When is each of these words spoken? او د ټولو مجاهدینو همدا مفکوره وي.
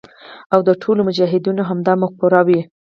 او 0.53 0.59
د 0.67 0.69
ټولو 0.81 1.01
مجاهدینو 1.07 1.67
همدا 1.69 1.93
مفکوره 2.01 2.41
وي. 2.47 2.59